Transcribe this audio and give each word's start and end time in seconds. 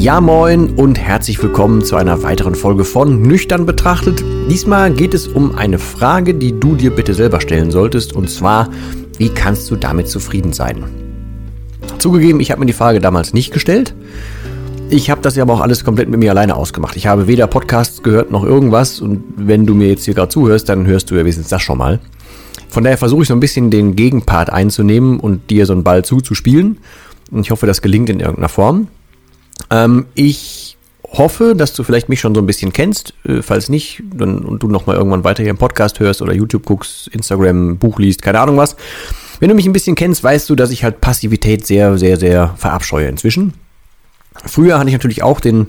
Ja 0.00 0.20
moin 0.20 0.70
und 0.76 0.96
herzlich 0.96 1.42
willkommen 1.42 1.82
zu 1.82 1.96
einer 1.96 2.22
weiteren 2.22 2.54
Folge 2.54 2.84
von 2.84 3.20
Nüchtern 3.20 3.66
betrachtet. 3.66 4.22
Diesmal 4.48 4.92
geht 4.92 5.12
es 5.12 5.26
um 5.26 5.56
eine 5.56 5.80
Frage, 5.80 6.34
die 6.34 6.58
du 6.58 6.76
dir 6.76 6.92
bitte 6.92 7.14
selber 7.14 7.40
stellen 7.40 7.72
solltest 7.72 8.12
und 8.12 8.30
zwar, 8.30 8.70
wie 9.16 9.28
kannst 9.28 9.68
du 9.72 9.74
damit 9.74 10.08
zufrieden 10.08 10.52
sein? 10.52 10.84
Zugegeben, 11.98 12.38
ich 12.38 12.52
habe 12.52 12.60
mir 12.60 12.66
die 12.66 12.74
Frage 12.74 13.00
damals 13.00 13.34
nicht 13.34 13.52
gestellt. 13.52 13.92
Ich 14.88 15.10
habe 15.10 15.20
das 15.20 15.34
ja 15.34 15.42
aber 15.42 15.54
auch 15.54 15.60
alles 15.60 15.84
komplett 15.84 16.08
mit 16.08 16.20
mir 16.20 16.30
alleine 16.30 16.54
ausgemacht. 16.54 16.94
Ich 16.94 17.08
habe 17.08 17.26
weder 17.26 17.48
Podcasts 17.48 18.04
gehört 18.04 18.30
noch 18.30 18.44
irgendwas 18.44 19.00
und 19.00 19.24
wenn 19.36 19.66
du 19.66 19.74
mir 19.74 19.88
jetzt 19.88 20.04
hier 20.04 20.14
gerade 20.14 20.28
zuhörst, 20.28 20.68
dann 20.68 20.86
hörst 20.86 21.10
du 21.10 21.16
ja 21.16 21.22
wenigstens 21.22 21.48
das 21.48 21.62
schon 21.62 21.78
mal. 21.78 21.98
Von 22.68 22.84
daher 22.84 22.98
versuche 22.98 23.22
ich 23.22 23.28
so 23.28 23.34
ein 23.34 23.40
bisschen 23.40 23.72
den 23.72 23.96
Gegenpart 23.96 24.48
einzunehmen 24.48 25.18
und 25.18 25.50
dir 25.50 25.66
so 25.66 25.72
einen 25.72 25.82
Ball 25.82 26.04
zuzuspielen. 26.04 26.78
Und 27.32 27.40
ich 27.40 27.50
hoffe, 27.50 27.66
das 27.66 27.82
gelingt 27.82 28.08
in 28.10 28.20
irgendeiner 28.20 28.48
Form. 28.48 28.86
Ähm, 29.70 30.06
ich 30.14 30.76
hoffe, 31.12 31.54
dass 31.56 31.72
du 31.72 31.82
vielleicht 31.82 32.08
mich 32.08 32.20
schon 32.20 32.34
so 32.34 32.40
ein 32.40 32.46
bisschen 32.46 32.72
kennst. 32.72 33.14
Äh, 33.24 33.42
falls 33.42 33.68
nicht, 33.68 34.02
dann, 34.14 34.40
und 34.40 34.62
du 34.62 34.68
nochmal 34.68 34.96
irgendwann 34.96 35.24
weiter 35.24 35.42
hier 35.42 35.50
im 35.50 35.58
Podcast 35.58 36.00
hörst 36.00 36.22
oder 36.22 36.34
YouTube 36.34 36.64
guckst, 36.64 37.08
Instagram, 37.08 37.78
Buch 37.78 37.98
liest, 37.98 38.22
keine 38.22 38.40
Ahnung 38.40 38.56
was. 38.56 38.76
Wenn 39.40 39.48
du 39.48 39.54
mich 39.54 39.66
ein 39.66 39.72
bisschen 39.72 39.94
kennst, 39.94 40.22
weißt 40.22 40.50
du, 40.50 40.56
dass 40.56 40.70
ich 40.70 40.84
halt 40.84 41.00
Passivität 41.00 41.66
sehr, 41.66 41.96
sehr, 41.96 42.18
sehr 42.18 42.54
verabscheue 42.56 43.06
inzwischen. 43.06 43.54
Früher 44.44 44.78
hatte 44.78 44.88
ich 44.88 44.94
natürlich 44.94 45.22
auch 45.22 45.40
den 45.40 45.68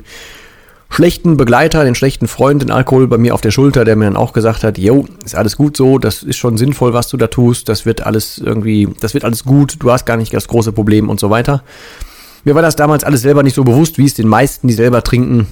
schlechten 0.90 1.38
Begleiter, 1.38 1.84
den 1.84 1.96
schlechten 1.96 2.28
Freund, 2.28 2.64
den 2.64 2.72
Alkohol 2.72 3.08
bei 3.08 3.18
mir 3.18 3.36
auf 3.36 3.42
der 3.42 3.52
Schulter, 3.52 3.86
der 3.86 3.96
mir 3.96 4.06
dann 4.06 4.18
auch 4.18 4.34
gesagt 4.34 4.64
hat, 4.64 4.78
yo, 4.78 5.06
ist 5.24 5.36
alles 5.36 5.56
gut 5.56 5.78
so, 5.78 6.00
das 6.00 6.24
ist 6.24 6.38
schon 6.38 6.58
sinnvoll, 6.58 6.94
was 6.94 7.08
du 7.10 7.18
da 7.18 7.28
tust, 7.28 7.70
das 7.70 7.86
wird 7.86 8.02
alles 8.02 8.40
irgendwie, 8.40 8.90
das 9.00 9.14
wird 9.14 9.24
alles 9.24 9.44
gut, 9.44 9.76
du 9.80 9.92
hast 9.92 10.06
gar 10.06 10.18
nicht 10.18 10.34
das 10.34 10.48
große 10.48 10.72
Problem 10.72 11.08
und 11.10 11.20
so 11.20 11.30
weiter. 11.30 11.64
Mir 12.44 12.56
war 12.56 12.62
das 12.62 12.76
damals 12.76 13.04
alles 13.04 13.22
selber 13.22 13.44
nicht 13.44 13.56
so 13.56 13.64
bewusst, 13.64 13.98
wie 13.98 14.06
es 14.06 14.14
den 14.14 14.28
meisten, 14.28 14.68
die 14.68 14.74
selber 14.74 15.04
trinken, 15.04 15.48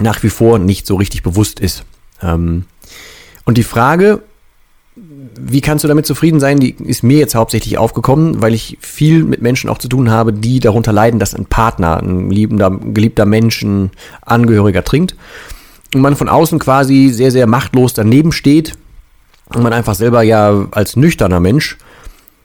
nach 0.00 0.22
wie 0.22 0.30
vor 0.30 0.58
nicht 0.58 0.86
so 0.86 0.96
richtig 0.96 1.22
bewusst 1.22 1.60
ist. 1.60 1.84
Ähm, 2.22 2.64
und 3.44 3.58
die 3.58 3.62
Frage, 3.62 4.22
wie 5.40 5.60
kannst 5.60 5.84
du 5.84 5.88
damit 5.88 6.06
zufrieden 6.06 6.40
sein, 6.40 6.58
die 6.58 6.70
ist 6.70 7.02
mir 7.02 7.18
jetzt 7.18 7.34
hauptsächlich 7.34 7.78
aufgekommen, 7.78 8.42
weil 8.42 8.54
ich 8.54 8.78
viel 8.80 9.24
mit 9.24 9.42
Menschen 9.42 9.70
auch 9.70 9.78
zu 9.78 9.88
tun 9.88 10.10
habe, 10.10 10.32
die 10.32 10.60
darunter 10.60 10.92
leiden, 10.92 11.20
dass 11.20 11.34
ein 11.34 11.46
Partner, 11.46 12.02
ein 12.02 12.30
liebender, 12.30 12.70
geliebter 12.70 13.24
Mensch, 13.24 13.62
ein 13.62 13.90
Angehöriger 14.22 14.84
trinkt 14.84 15.16
und 15.94 16.00
man 16.00 16.16
von 16.16 16.28
außen 16.28 16.58
quasi 16.58 17.10
sehr, 17.10 17.30
sehr 17.30 17.46
machtlos 17.46 17.94
daneben 17.94 18.32
steht 18.32 18.74
und 19.54 19.62
man 19.62 19.72
einfach 19.72 19.94
selber 19.94 20.22
ja 20.22 20.66
als 20.72 20.96
nüchterner 20.96 21.40
Mensch 21.40 21.78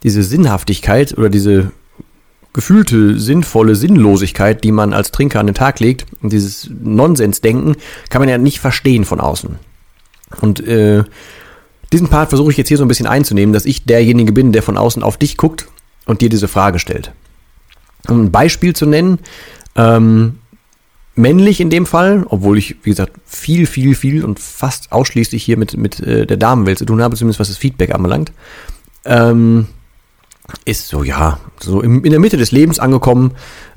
diese 0.04 0.24
Sinnhaftigkeit 0.24 1.18
oder 1.18 1.30
diese 1.30 1.72
gefühlte, 2.54 3.20
sinnvolle 3.20 3.76
Sinnlosigkeit, 3.76 4.64
die 4.64 4.72
man 4.72 4.94
als 4.94 5.12
Trinker 5.12 5.40
an 5.40 5.48
den 5.48 5.56
Tag 5.56 5.80
legt, 5.80 6.06
dieses 6.22 6.70
Nonsensdenken, 6.70 7.76
kann 8.10 8.22
man 8.22 8.30
ja 8.30 8.38
nicht 8.38 8.60
verstehen 8.60 9.06
von 9.06 9.20
außen. 9.20 9.58
Und 10.40 10.66
äh, 10.66 11.04
diesen 11.92 12.08
Part 12.08 12.30
versuche 12.30 12.52
ich 12.52 12.58
jetzt 12.58 12.68
hier 12.68 12.78
so 12.78 12.86
ein 12.86 12.88
bisschen 12.88 13.08
einzunehmen, 13.08 13.54
dass 13.54 13.66
ich 13.66 13.86
derjenige 13.86 14.32
bin, 14.32 14.52
der 14.52 14.64
von 14.64 14.78
außen 14.78 15.04
auf 15.04 15.18
dich 15.18 15.38
guckt 15.38 15.68
und 16.06 16.22
dir 16.22 16.30
diese 16.30 16.48
Frage 16.48 16.80
stellt. 16.80 17.12
Um 18.08 18.26
ein 18.26 18.32
Beispiel 18.32 18.76
zu 18.76 18.86
nennen, 18.86 19.20
ähm, 19.76 20.40
männlich 21.16 21.60
in 21.60 21.70
dem 21.70 21.86
Fall, 21.86 22.26
obwohl 22.30 22.58
ich, 22.58 22.78
wie 22.84 22.90
gesagt, 22.90 23.14
viel, 23.26 23.66
viel, 23.66 23.96
viel 23.96 24.24
und 24.24 24.40
fast 24.40 24.92
ausschließlich 24.92 25.44
hier 25.44 25.58
mit, 25.58 25.78
mit 25.78 26.00
äh, 26.00 26.26
der 26.26 26.38
Damenwelt 26.38 26.80
zu 26.80 26.86
tun 26.86 27.02
habe, 27.02 27.16
zumindest 27.16 27.40
was 27.40 27.48
das 27.48 27.58
Feedback 27.58 27.94
anbelangt. 27.94 28.32
Ähm, 29.06 29.68
ist 30.66 30.88
so, 30.88 31.04
ja, 31.04 31.40
so 31.60 31.82
in, 31.82 32.04
in 32.04 32.12
der 32.12 32.20
Mitte 32.20 32.38
des 32.38 32.52
Lebens 32.52 32.80
angekommen, 32.80 33.32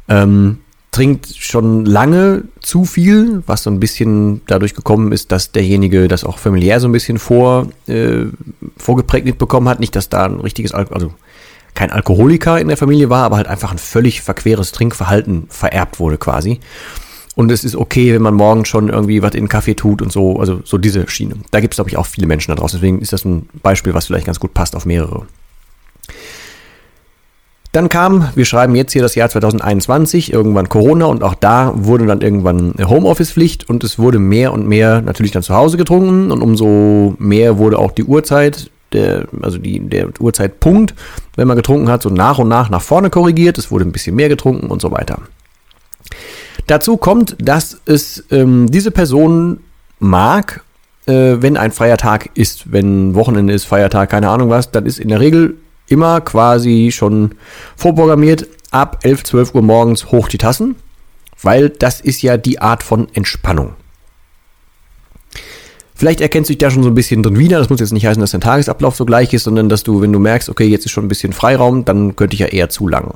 ähm, 0.08 0.58
trinkt 0.90 1.28
schon 1.36 1.84
lange 1.84 2.44
zu 2.60 2.84
viel, 2.86 3.42
was 3.46 3.64
so 3.64 3.70
ein 3.70 3.80
bisschen 3.80 4.40
dadurch 4.46 4.74
gekommen 4.74 5.12
ist, 5.12 5.30
dass 5.30 5.52
derjenige 5.52 6.08
das 6.08 6.24
auch 6.24 6.38
familiär 6.38 6.80
so 6.80 6.88
ein 6.88 6.92
bisschen 6.92 7.18
vor, 7.18 7.68
äh, 7.86 8.24
vorgeprägt 8.78 9.26
mitbekommen 9.26 9.68
hat. 9.68 9.78
Nicht, 9.78 9.94
dass 9.94 10.08
da 10.08 10.24
ein 10.24 10.40
richtiges, 10.40 10.72
Al 10.72 10.86
also 10.90 11.12
kein 11.74 11.90
Alkoholiker 11.90 12.58
in 12.58 12.68
der 12.68 12.78
Familie 12.78 13.10
war, 13.10 13.24
aber 13.24 13.36
halt 13.36 13.46
einfach 13.46 13.72
ein 13.72 13.78
völlig 13.78 14.22
verqueres 14.22 14.72
Trinkverhalten 14.72 15.48
vererbt 15.50 16.00
wurde 16.00 16.16
quasi. 16.16 16.60
Und 17.34 17.52
es 17.52 17.64
ist 17.64 17.76
okay, 17.76 18.14
wenn 18.14 18.22
man 18.22 18.32
morgen 18.32 18.64
schon 18.64 18.88
irgendwie 18.88 19.20
was 19.20 19.34
in 19.34 19.44
den 19.44 19.48
Kaffee 19.50 19.74
tut 19.74 20.00
und 20.00 20.10
so, 20.10 20.40
also 20.40 20.62
so 20.64 20.78
diese 20.78 21.06
Schiene. 21.06 21.34
Da 21.50 21.60
gibt 21.60 21.74
es, 21.74 21.76
glaube 21.76 21.90
ich, 21.90 21.98
auch 21.98 22.06
viele 22.06 22.26
Menschen 22.26 22.52
da 22.52 22.54
draußen. 22.54 22.80
Deswegen 22.80 23.02
ist 23.02 23.12
das 23.12 23.26
ein 23.26 23.50
Beispiel, 23.62 23.92
was 23.92 24.06
vielleicht 24.06 24.24
ganz 24.24 24.40
gut 24.40 24.54
passt 24.54 24.74
auf 24.74 24.86
mehrere. 24.86 25.26
Dann 27.76 27.90
kam, 27.90 28.30
wir 28.34 28.46
schreiben 28.46 28.74
jetzt 28.74 28.92
hier 28.92 29.02
das 29.02 29.14
Jahr 29.16 29.28
2021, 29.28 30.32
irgendwann 30.32 30.70
Corona 30.70 31.04
und 31.04 31.22
auch 31.22 31.34
da 31.34 31.74
wurde 31.76 32.06
dann 32.06 32.22
irgendwann 32.22 32.72
Homeoffice-Pflicht 32.82 33.68
und 33.68 33.84
es 33.84 33.98
wurde 33.98 34.18
mehr 34.18 34.54
und 34.54 34.66
mehr 34.66 35.02
natürlich 35.02 35.32
dann 35.32 35.42
zu 35.42 35.54
Hause 35.54 35.76
getrunken 35.76 36.32
und 36.32 36.40
umso 36.40 37.16
mehr 37.18 37.58
wurde 37.58 37.78
auch 37.78 37.92
die 37.92 38.04
Uhrzeit, 38.04 38.70
der, 38.94 39.26
also 39.42 39.58
die, 39.58 39.80
der 39.80 40.08
Uhrzeitpunkt, 40.18 40.94
wenn 41.34 41.46
man 41.46 41.58
getrunken 41.58 41.90
hat, 41.90 42.02
so 42.02 42.08
nach 42.08 42.38
und 42.38 42.48
nach 42.48 42.70
nach 42.70 42.80
vorne 42.80 43.10
korrigiert. 43.10 43.58
Es 43.58 43.70
wurde 43.70 43.84
ein 43.84 43.92
bisschen 43.92 44.16
mehr 44.16 44.30
getrunken 44.30 44.68
und 44.68 44.80
so 44.80 44.90
weiter. 44.90 45.18
Dazu 46.66 46.96
kommt, 46.96 47.36
dass 47.38 47.78
es 47.84 48.24
ähm, 48.30 48.70
diese 48.70 48.90
Person 48.90 49.60
mag, 49.98 50.64
äh, 51.04 51.12
wenn 51.40 51.58
ein 51.58 51.72
freier 51.72 51.98
Tag 51.98 52.30
ist, 52.32 52.72
wenn 52.72 53.14
Wochenende 53.14 53.52
ist, 53.52 53.66
Feiertag, 53.66 54.08
keine 54.08 54.30
Ahnung 54.30 54.48
was, 54.48 54.70
dann 54.70 54.86
ist 54.86 54.98
in 54.98 55.10
der 55.10 55.20
Regel 55.20 55.56
immer 55.88 56.20
quasi 56.20 56.90
schon 56.92 57.34
vorprogrammiert, 57.76 58.46
ab 58.70 59.00
11, 59.02 59.24
12 59.24 59.54
Uhr 59.54 59.62
morgens 59.62 60.10
hoch 60.10 60.28
die 60.28 60.38
Tassen, 60.38 60.76
weil 61.42 61.70
das 61.70 62.00
ist 62.00 62.22
ja 62.22 62.36
die 62.36 62.60
Art 62.60 62.82
von 62.82 63.08
Entspannung. 63.14 63.74
Vielleicht 65.94 66.20
erkennst 66.20 66.50
du 66.50 66.52
dich 66.52 66.58
da 66.58 66.70
schon 66.70 66.82
so 66.82 66.90
ein 66.90 66.94
bisschen 66.94 67.22
drin 67.22 67.38
wieder. 67.38 67.58
Das 67.58 67.70
muss 67.70 67.80
jetzt 67.80 67.92
nicht 67.92 68.06
heißen, 68.06 68.20
dass 68.20 68.32
dein 68.32 68.42
Tagesablauf 68.42 68.94
so 68.94 69.06
gleich 69.06 69.32
ist, 69.32 69.44
sondern 69.44 69.70
dass 69.70 69.82
du, 69.82 70.02
wenn 70.02 70.12
du 70.12 70.18
merkst, 70.18 70.50
okay, 70.50 70.66
jetzt 70.66 70.84
ist 70.84 70.92
schon 70.92 71.06
ein 71.06 71.08
bisschen 71.08 71.32
Freiraum, 71.32 71.86
dann 71.86 72.16
könnte 72.16 72.34
ich 72.34 72.40
ja 72.40 72.48
eher 72.48 72.68
zu 72.68 72.86
lang. 72.86 73.14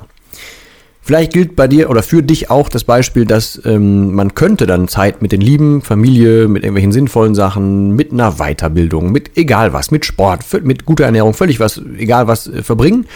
Vielleicht 1.03 1.33
gilt 1.33 1.57
bei 1.57 1.67
dir 1.67 1.89
oder 1.91 2.03
für 2.03 2.23
dich 2.23 2.51
auch 2.51 2.69
das 2.69 2.85
Beispiel, 2.85 3.25
dass 3.25 3.61
ähm, 3.65 4.15
man 4.15 4.35
könnte 4.35 4.67
dann 4.67 4.87
Zeit 4.87 5.23
mit 5.23 5.33
den 5.33 5.41
Lieben, 5.41 5.81
Familie, 5.81 6.47
mit 6.47 6.63
irgendwelchen 6.63 6.93
sinnvollen 6.93 7.35
Sachen, 7.35 7.97
mit 7.97 8.13
einer 8.13 8.33
Weiterbildung, 8.33 9.11
mit 9.11 9.37
egal 9.37 9.73
was, 9.73 9.91
mit 9.91 10.05
Sport, 10.05 10.45
mit 10.63 10.85
guter 10.85 11.05
Ernährung, 11.05 11.33
völlig 11.33 11.59
was, 11.59 11.81
egal 11.97 12.29
was 12.29 12.47
äh, 12.47 12.63
verbringen. 12.63 13.07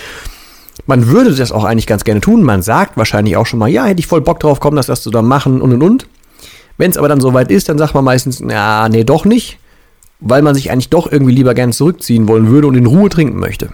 Man 0.87 1.09
würde 1.09 1.35
das 1.35 1.53
auch 1.53 1.65
eigentlich 1.65 1.87
ganz 1.87 2.05
gerne 2.05 2.21
tun. 2.21 2.43
Man 2.43 2.63
sagt 2.63 2.97
wahrscheinlich 2.97 3.37
auch 3.37 3.47
schon 3.47 3.59
mal, 3.59 3.69
ja, 3.69 3.85
hätte 3.85 4.01
ich 4.01 4.07
voll 4.07 4.23
Bock 4.23 4.41
drauf, 4.41 4.61
komm, 4.61 4.77
das 4.77 5.03
du 5.03 5.11
da 5.11 5.23
machen 5.23 5.61
und 5.61 5.73
und 5.73 5.83
und. 5.83 6.07
Wenn 6.77 6.91
es 6.91 6.97
aber 6.97 7.09
dann 7.09 7.21
soweit 7.21 7.51
ist, 7.51 7.69
dann 7.69 7.79
sagt 7.79 7.95
man 7.95 8.05
meistens, 8.05 8.41
ja, 8.41 8.89
nee, 8.89 9.05
doch 9.05 9.25
nicht, 9.25 9.59
weil 10.21 10.43
man 10.43 10.55
sich 10.55 10.71
eigentlich 10.73 10.89
doch 10.89 11.11
irgendwie 11.11 11.33
lieber 11.33 11.55
gern 11.55 11.73
zurückziehen 11.73 12.27
wollen 12.29 12.49
würde 12.49 12.67
und 12.67 12.75
in 12.75 12.87
Ruhe 12.87 13.09
trinken 13.09 13.39
möchte. 13.39 13.69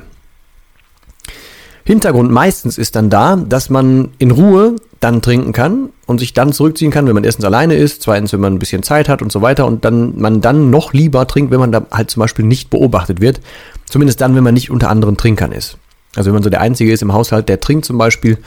Hintergrund 1.90 2.30
meistens 2.30 2.78
ist 2.78 2.94
dann 2.94 3.10
da, 3.10 3.34
dass 3.34 3.68
man 3.68 4.10
in 4.18 4.30
Ruhe 4.30 4.76
dann 5.00 5.22
trinken 5.22 5.52
kann 5.52 5.88
und 6.06 6.20
sich 6.20 6.34
dann 6.34 6.52
zurückziehen 6.52 6.92
kann, 6.92 7.08
wenn 7.08 7.14
man 7.14 7.24
erstens 7.24 7.44
alleine 7.44 7.74
ist, 7.74 8.02
zweitens, 8.02 8.32
wenn 8.32 8.38
man 8.38 8.54
ein 8.54 8.58
bisschen 8.60 8.84
Zeit 8.84 9.08
hat 9.08 9.22
und 9.22 9.32
so 9.32 9.42
weiter 9.42 9.66
und 9.66 9.84
dann 9.84 10.16
man 10.16 10.40
dann 10.40 10.70
noch 10.70 10.92
lieber 10.92 11.26
trinkt, 11.26 11.50
wenn 11.50 11.58
man 11.58 11.72
da 11.72 11.86
halt 11.90 12.08
zum 12.08 12.20
Beispiel 12.20 12.44
nicht 12.44 12.70
beobachtet 12.70 13.20
wird. 13.20 13.40
Zumindest 13.86 14.20
dann, 14.20 14.36
wenn 14.36 14.44
man 14.44 14.54
nicht 14.54 14.70
unter 14.70 14.88
anderen 14.88 15.16
Trinkern 15.16 15.50
ist. 15.50 15.78
Also 16.14 16.28
wenn 16.28 16.34
man 16.34 16.42
so 16.44 16.50
der 16.50 16.60
Einzige 16.60 16.92
ist 16.92 17.02
im 17.02 17.12
Haushalt, 17.12 17.48
der 17.48 17.58
trinkt 17.58 17.86
zum 17.86 17.98
Beispiel, 17.98 18.38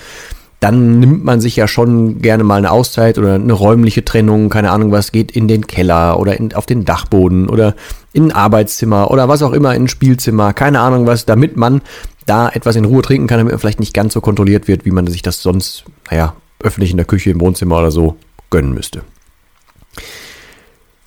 dann 0.64 1.02
nimmt 1.02 1.26
man 1.26 1.42
sich 1.42 1.58
ja 1.58 1.68
schon 1.68 2.22
gerne 2.22 2.46
mal 2.46 2.56
eine 2.56 2.72
Auszeit 2.72 3.18
oder 3.18 3.34
eine 3.34 3.52
räumliche 3.52 4.06
Trennung, 4.06 4.48
keine 4.48 4.72
Ahnung 4.72 4.94
was, 4.94 5.12
geht 5.12 5.32
in 5.32 5.50
den 5.50 5.68
Keller 5.68 6.18
oder 6.18 6.40
in, 6.40 6.54
auf 6.54 6.66
den 6.66 6.86
Dachboden 6.86 7.50
oder 7.50 7.76
in 8.14 8.28
ein 8.28 8.32
Arbeitszimmer 8.32 9.12
oder 9.12 9.28
was 9.28 9.42
auch 9.42 9.52
immer, 9.52 9.76
in 9.76 9.84
ein 9.84 9.88
Spielzimmer, 9.90 10.54
keine 10.54 10.80
Ahnung 10.80 11.06
was, 11.06 11.26
damit 11.26 11.58
man 11.58 11.82
da 12.26 12.50
etwas 12.50 12.76
in 12.76 12.86
Ruhe 12.86 13.02
trinken 13.02 13.28
kann, 13.28 13.38
damit 13.38 13.54
man 13.54 13.60
vielleicht 13.60 13.80
nicht 13.80 13.94
ganz 13.94 14.14
so 14.14 14.22
kontrolliert 14.22 14.68
wird, 14.68 14.86
wie 14.86 14.92
man 14.92 15.08
sich 15.08 15.22
das 15.22 15.42
sonst, 15.42 15.86
naja, 16.10 16.36
öffentlich 16.62 16.92
in 16.92 16.98
der 16.98 17.06
Küche, 17.06 17.32
im 17.32 17.42
Wohnzimmer 17.42 17.80
oder 17.80 17.92
so 17.92 18.18
gönnen 18.50 18.74
müsste. 18.74 19.04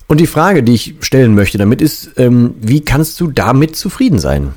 Und 0.07 0.19
die 0.19 0.27
Frage, 0.27 0.63
die 0.63 0.73
ich 0.73 0.95
stellen 1.01 1.35
möchte 1.35 1.57
damit 1.57 1.81
ist, 1.81 2.11
ähm, 2.17 2.55
wie 2.61 2.81
kannst 2.81 3.19
du 3.19 3.27
damit 3.27 3.75
zufrieden 3.75 4.19
sein? 4.19 4.53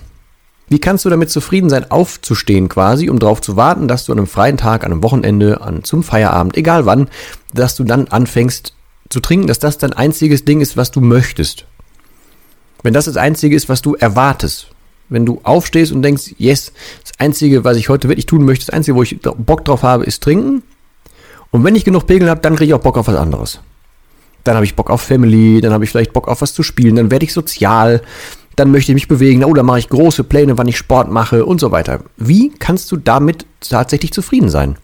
Wie 0.69 0.79
kannst 0.79 1.05
du 1.05 1.11
damit 1.11 1.31
zufrieden 1.31 1.69
sein, 1.69 1.91
aufzustehen 1.91 2.69
quasi, 2.69 3.11
um 3.11 3.19
darauf 3.19 3.41
zu 3.41 3.57
warten, 3.57 3.89
dass 3.89 4.05
du 4.05 4.13
an 4.13 4.19
einem 4.19 4.29
freien 4.29 4.57
Tag, 4.57 4.85
an 4.85 4.93
einem 4.93 5.03
Wochenende, 5.03 5.61
an, 5.61 5.83
zum 5.83 6.05
Feierabend, 6.05 6.57
egal 6.57 6.87
wann, 6.87 7.09
dass 7.53 7.75
du 7.75 7.83
dann 7.83 8.07
anfängst 8.07 8.75
zu 9.09 9.19
trinken, 9.19 9.49
dass 9.49 9.59
das 9.59 9.79
dein 9.79 9.93
einziges 9.93 10.45
Ding 10.45 10.61
ist, 10.61 10.77
was 10.77 10.93
du 10.93 11.01
möchtest. 11.01 11.67
Wenn 12.85 12.95
das 12.95 13.07
das 13.07 13.17
einzige 13.17 13.57
ist, 13.57 13.69
was 13.69 13.83
du 13.83 13.97
erwartest. 13.97 14.69
Wenn 15.11 15.27
du 15.27 15.41
aufstehst 15.43 15.93
und 15.93 16.03
denkst, 16.03 16.35
yes, 16.39 16.73
das 17.03 17.13
einzige, 17.19 17.65
was 17.65 17.77
ich 17.77 17.89
heute 17.89 18.09
wirklich 18.09 18.27
tun 18.27 18.45
möchte, 18.45 18.67
das 18.67 18.75
einzige, 18.75 18.97
wo 18.97 19.03
ich 19.03 19.21
Bock 19.21 19.65
drauf 19.65 19.83
habe, 19.83 20.05
ist 20.05 20.23
trinken. 20.23 20.63
Und 21.51 21.65
wenn 21.65 21.75
ich 21.75 21.85
genug 21.85 22.07
Pegel 22.07 22.31
habe, 22.31 22.41
dann 22.41 22.57
kriege 22.57 22.69
ich 22.69 22.75
auch 22.75 22.81
Bock 22.81 22.97
auf 22.97 23.09
was 23.09 23.17
anderes. 23.17 23.61
Dann 24.45 24.55
habe 24.55 24.65
ich 24.65 24.77
Bock 24.77 24.89
auf 24.89 25.03
Family, 25.03 25.61
dann 25.61 25.73
habe 25.73 25.85
ich 25.85 25.91
vielleicht 25.91 26.13
Bock 26.13 26.29
auf 26.29 26.41
was 26.41 26.55
zu 26.55 26.63
spielen, 26.63 26.97
dann 26.97 27.11
werde 27.11 27.27
ich 27.27 27.33
sozial, 27.33 28.01
dann 28.57 28.71
möchte 28.71 28.93
ich 28.93 28.95
mich 28.95 29.09
bewegen, 29.09 29.45
oh, 29.45 29.53
dann 29.53 29.67
mache 29.67 29.81
ich 29.81 29.89
große 29.89 30.25
Pläne, 30.25 30.57
wann 30.57 30.69
ich 30.69 30.79
Sport 30.79 31.11
mache 31.11 31.45
und 31.45 31.61
so 31.61 31.73
weiter. 31.73 32.05
Wie 32.17 32.51
kannst 32.51 32.91
du 32.93 32.97
damit 32.97 33.45
tatsächlich 33.61 34.13
zufrieden 34.13 34.49
sein? 34.49 34.77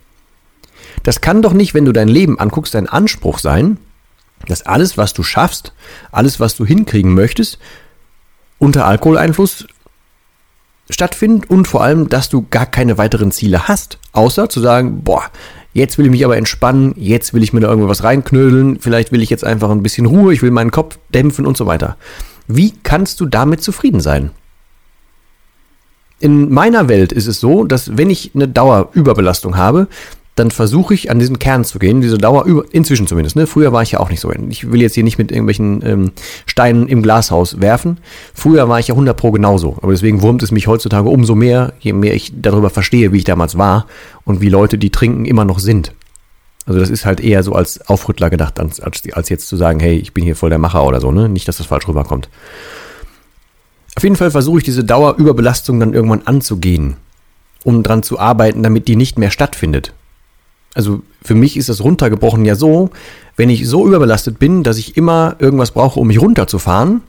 Das 1.04 1.20
kann 1.20 1.40
doch 1.40 1.52
nicht, 1.52 1.72
wenn 1.72 1.84
du 1.84 1.92
dein 1.92 2.08
Leben 2.08 2.38
anguckst, 2.38 2.74
dein 2.74 2.88
Anspruch 2.88 3.38
sein, 3.38 3.78
dass 4.48 4.62
alles, 4.62 4.98
was 4.98 5.12
du 5.14 5.22
schaffst, 5.22 5.72
alles, 6.10 6.40
was 6.40 6.56
du 6.56 6.66
hinkriegen 6.66 7.14
möchtest, 7.14 7.58
unter 8.58 8.86
Alkoholeinfluss 8.86 9.66
stattfindet 10.90 11.50
und 11.50 11.66
vor 11.66 11.82
allem, 11.82 12.08
dass 12.08 12.28
du 12.28 12.46
gar 12.50 12.66
keine 12.66 12.98
weiteren 12.98 13.32
Ziele 13.32 13.68
hast, 13.68 13.98
außer 14.12 14.48
zu 14.48 14.60
sagen, 14.60 15.02
boah, 15.02 15.24
jetzt 15.74 15.98
will 15.98 16.06
ich 16.06 16.10
mich 16.10 16.24
aber 16.24 16.36
entspannen, 16.36 16.94
jetzt 16.96 17.34
will 17.34 17.42
ich 17.42 17.52
mir 17.52 17.60
da 17.60 17.68
irgendwas 17.68 18.02
reinknödeln, 18.02 18.78
vielleicht 18.80 19.12
will 19.12 19.22
ich 19.22 19.30
jetzt 19.30 19.44
einfach 19.44 19.70
ein 19.70 19.82
bisschen 19.82 20.06
Ruhe, 20.06 20.32
ich 20.32 20.42
will 20.42 20.50
meinen 20.50 20.70
Kopf 20.70 20.98
dämpfen 21.12 21.46
und 21.46 21.56
so 21.56 21.66
weiter. 21.66 21.96
Wie 22.48 22.72
kannst 22.82 23.20
du 23.20 23.26
damit 23.26 23.62
zufrieden 23.62 24.00
sein? 24.00 24.30
In 26.18 26.52
meiner 26.52 26.88
Welt 26.88 27.12
ist 27.12 27.26
es 27.26 27.40
so, 27.40 27.64
dass 27.64 27.98
wenn 27.98 28.08
ich 28.08 28.30
eine 28.34 28.48
Dauerüberbelastung 28.48 29.56
habe, 29.56 29.88
dann 30.36 30.50
versuche 30.50 30.92
ich 30.92 31.10
an 31.10 31.18
diesen 31.18 31.38
Kern 31.38 31.64
zu 31.64 31.78
gehen, 31.78 32.02
diese 32.02 32.18
Dauer 32.18 32.44
über, 32.44 32.64
inzwischen 32.70 33.06
zumindest, 33.06 33.36
ne? 33.36 33.46
Früher 33.46 33.72
war 33.72 33.82
ich 33.82 33.92
ja 33.92 34.00
auch 34.00 34.10
nicht 34.10 34.20
so. 34.20 34.30
Ich 34.50 34.70
will 34.70 34.82
jetzt 34.82 34.94
hier 34.94 35.02
nicht 35.02 35.16
mit 35.16 35.32
irgendwelchen 35.32 35.82
ähm, 35.84 36.12
Steinen 36.44 36.88
im 36.88 37.02
Glashaus 37.02 37.58
werfen. 37.60 37.98
Früher 38.34 38.68
war 38.68 38.78
ich 38.78 38.88
ja 38.88 38.94
100 38.94 39.16
pro 39.16 39.32
genauso. 39.32 39.78
Aber 39.80 39.92
deswegen 39.92 40.20
wurmt 40.20 40.42
es 40.42 40.52
mich 40.52 40.66
heutzutage 40.66 41.08
umso 41.08 41.34
mehr, 41.34 41.72
je 41.80 41.94
mehr 41.94 42.14
ich 42.14 42.32
darüber 42.36 42.68
verstehe, 42.68 43.12
wie 43.12 43.18
ich 43.18 43.24
damals 43.24 43.56
war 43.56 43.86
und 44.24 44.42
wie 44.42 44.50
Leute, 44.50 44.76
die 44.76 44.90
trinken, 44.90 45.24
immer 45.24 45.46
noch 45.46 45.58
sind. 45.58 45.92
Also 46.66 46.80
das 46.80 46.90
ist 46.90 47.06
halt 47.06 47.20
eher 47.20 47.42
so 47.42 47.52
als 47.52 47.88
Aufrüttler 47.88 48.28
gedacht, 48.28 48.60
als, 48.60 48.80
als 48.80 49.28
jetzt 49.30 49.48
zu 49.48 49.56
sagen, 49.56 49.80
hey, 49.80 49.96
ich 49.96 50.12
bin 50.12 50.24
hier 50.24 50.36
voll 50.36 50.50
der 50.50 50.58
Macher 50.58 50.84
oder 50.84 51.00
so, 51.00 51.12
ne? 51.12 51.30
Nicht, 51.30 51.48
dass 51.48 51.56
das 51.56 51.66
falsch 51.66 51.88
rüberkommt. 51.88 52.28
Auf 53.96 54.02
jeden 54.02 54.16
Fall 54.16 54.30
versuche 54.30 54.58
ich 54.58 54.64
diese 54.64 54.84
Dauerüberbelastung 54.84 55.80
dann 55.80 55.94
irgendwann 55.94 56.26
anzugehen, 56.26 56.96
um 57.64 57.82
dran 57.82 58.02
zu 58.02 58.18
arbeiten, 58.18 58.62
damit 58.62 58.86
die 58.88 58.96
nicht 58.96 59.18
mehr 59.18 59.30
stattfindet. 59.30 59.94
Also 60.76 61.02
für 61.22 61.34
mich 61.34 61.56
ist 61.56 61.70
das 61.70 61.82
runtergebrochen 61.82 62.44
ja 62.44 62.54
so, 62.54 62.90
wenn 63.34 63.48
ich 63.48 63.66
so 63.66 63.86
überbelastet 63.86 64.38
bin, 64.38 64.62
dass 64.62 64.76
ich 64.76 64.98
immer 64.98 65.34
irgendwas 65.38 65.70
brauche, 65.70 65.98
um 65.98 66.06
mich 66.06 66.20
runterzufahren, 66.20 67.00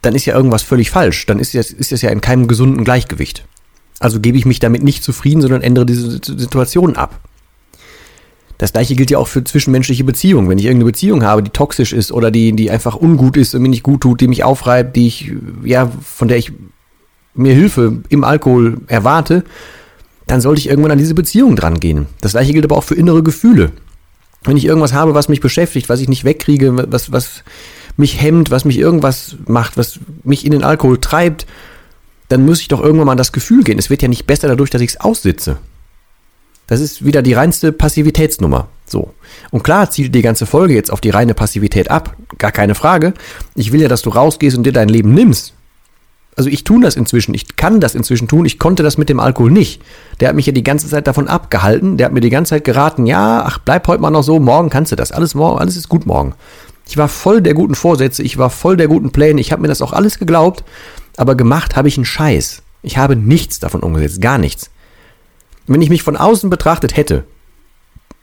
dann 0.00 0.14
ist 0.14 0.26
ja 0.26 0.36
irgendwas 0.36 0.62
völlig 0.62 0.90
falsch. 0.90 1.26
Dann 1.26 1.40
ist 1.40 1.56
das, 1.56 1.72
ist 1.72 1.90
das 1.90 2.02
ja 2.02 2.10
in 2.10 2.20
keinem 2.20 2.46
gesunden 2.46 2.84
Gleichgewicht. 2.84 3.44
Also 3.98 4.20
gebe 4.20 4.38
ich 4.38 4.46
mich 4.46 4.60
damit 4.60 4.84
nicht 4.84 5.02
zufrieden, 5.02 5.42
sondern 5.42 5.60
ändere 5.60 5.86
diese 5.86 6.20
Situation 6.22 6.94
ab. 6.94 7.18
Das 8.58 8.72
gleiche 8.72 8.94
gilt 8.94 9.10
ja 9.10 9.18
auch 9.18 9.26
für 9.26 9.42
zwischenmenschliche 9.42 10.04
Beziehungen. 10.04 10.48
Wenn 10.48 10.58
ich 10.58 10.66
irgendeine 10.66 10.92
Beziehung 10.92 11.24
habe, 11.24 11.42
die 11.42 11.50
toxisch 11.50 11.92
ist 11.92 12.12
oder 12.12 12.30
die, 12.30 12.52
die 12.52 12.70
einfach 12.70 12.94
ungut 12.94 13.36
ist 13.36 13.56
und 13.56 13.62
mir 13.62 13.70
nicht 13.70 13.82
gut 13.82 14.02
tut, 14.02 14.20
die 14.20 14.28
mich 14.28 14.44
aufreibt, 14.44 14.94
die 14.94 15.08
ich, 15.08 15.32
ja, 15.64 15.90
von 16.00 16.28
der 16.28 16.36
ich 16.36 16.52
mir 17.34 17.54
Hilfe 17.54 18.04
im 18.08 18.22
Alkohol 18.22 18.78
erwarte, 18.86 19.42
dann 20.26 20.40
sollte 20.40 20.60
ich 20.60 20.68
irgendwann 20.68 20.92
an 20.92 20.98
diese 20.98 21.14
Beziehung 21.14 21.56
dran 21.56 21.80
gehen. 21.80 22.06
Das 22.20 22.32
gleiche 22.32 22.52
gilt 22.52 22.64
aber 22.64 22.76
auch 22.76 22.84
für 22.84 22.94
innere 22.94 23.22
Gefühle. 23.22 23.72
Wenn 24.42 24.56
ich 24.56 24.64
irgendwas 24.64 24.92
habe, 24.92 25.14
was 25.14 25.28
mich 25.28 25.40
beschäftigt, 25.40 25.88
was 25.88 26.00
ich 26.00 26.08
nicht 26.08 26.24
wegkriege, 26.24 26.90
was, 26.90 27.12
was 27.12 27.42
mich 27.96 28.20
hemmt, 28.20 28.50
was 28.50 28.64
mich 28.64 28.78
irgendwas 28.78 29.36
macht, 29.46 29.76
was 29.76 29.98
mich 30.24 30.44
in 30.44 30.52
den 30.52 30.64
Alkohol 30.64 31.00
treibt, 31.00 31.46
dann 32.28 32.44
muss 32.44 32.60
ich 32.60 32.68
doch 32.68 32.80
irgendwann 32.80 33.06
mal 33.06 33.12
an 33.12 33.18
das 33.18 33.32
Gefühl 33.32 33.62
gehen. 33.62 33.78
Es 33.78 33.90
wird 33.90 34.02
ja 34.02 34.08
nicht 34.08 34.26
besser 34.26 34.48
dadurch, 34.48 34.70
dass 34.70 34.82
ich 34.82 34.90
es 34.90 35.00
aussitze. 35.00 35.58
Das 36.66 36.80
ist 36.80 37.04
wieder 37.04 37.22
die 37.22 37.32
reinste 37.32 37.70
Passivitätsnummer. 37.72 38.68
So. 38.86 39.14
Und 39.50 39.62
klar 39.62 39.90
zielt 39.90 40.14
die 40.14 40.22
ganze 40.22 40.46
Folge 40.46 40.74
jetzt 40.74 40.90
auf 40.90 41.00
die 41.00 41.10
reine 41.10 41.34
Passivität 41.34 41.90
ab. 41.90 42.16
Gar 42.38 42.52
keine 42.52 42.74
Frage. 42.74 43.14
Ich 43.54 43.70
will 43.72 43.80
ja, 43.80 43.88
dass 43.88 44.02
du 44.02 44.10
rausgehst 44.10 44.56
und 44.56 44.64
dir 44.64 44.72
dein 44.72 44.88
Leben 44.88 45.14
nimmst. 45.14 45.54
Also 46.36 46.50
ich 46.50 46.64
tue 46.64 46.82
das 46.82 46.96
inzwischen. 46.96 47.34
Ich 47.34 47.56
kann 47.56 47.80
das 47.80 47.94
inzwischen 47.94 48.28
tun. 48.28 48.44
Ich 48.44 48.58
konnte 48.58 48.82
das 48.82 48.98
mit 48.98 49.08
dem 49.08 49.20
Alkohol 49.20 49.50
nicht. 49.50 49.82
Der 50.20 50.28
hat 50.28 50.36
mich 50.36 50.46
ja 50.46 50.52
die 50.52 50.62
ganze 50.62 50.88
Zeit 50.88 51.06
davon 51.06 51.28
abgehalten. 51.28 51.96
Der 51.96 52.06
hat 52.06 52.12
mir 52.12 52.20
die 52.20 52.30
ganze 52.30 52.50
Zeit 52.50 52.64
geraten, 52.64 53.06
ja, 53.06 53.42
ach, 53.46 53.58
bleib 53.58 53.88
heute 53.88 54.02
mal 54.02 54.10
noch 54.10 54.22
so. 54.22 54.38
Morgen 54.38 54.68
kannst 54.68 54.92
du 54.92 54.96
das. 54.96 55.12
Alles 55.12 55.34
morgen, 55.34 55.58
alles 55.58 55.76
ist 55.76 55.88
gut 55.88 56.06
morgen. 56.06 56.34
Ich 56.86 56.96
war 56.96 57.08
voll 57.08 57.40
der 57.40 57.54
guten 57.54 57.74
Vorsätze. 57.74 58.22
Ich 58.22 58.38
war 58.38 58.50
voll 58.50 58.76
der 58.76 58.86
guten 58.86 59.10
Pläne. 59.10 59.40
Ich 59.40 59.50
habe 59.50 59.62
mir 59.62 59.68
das 59.68 59.82
auch 59.82 59.92
alles 59.92 60.18
geglaubt. 60.18 60.62
Aber 61.16 61.34
gemacht 61.34 61.74
habe 61.74 61.88
ich 61.88 61.96
einen 61.96 62.04
Scheiß. 62.04 62.62
Ich 62.82 62.98
habe 62.98 63.16
nichts 63.16 63.58
davon 63.58 63.80
umgesetzt. 63.80 64.20
Gar 64.20 64.38
nichts 64.38 64.70
wenn 65.66 65.82
ich 65.82 65.90
mich 65.90 66.02
von 66.02 66.16
außen 66.16 66.50
betrachtet 66.50 66.96
hätte, 66.96 67.24